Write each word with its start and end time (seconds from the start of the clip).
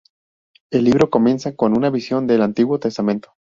El 0.71 0.85
libro 0.85 1.11
comienza 1.11 1.55
con 1.55 1.77
una 1.77 1.91
visión 1.91 2.25
del 2.25 2.41
Antiguo 2.41 2.79
Testamento. 2.79 3.35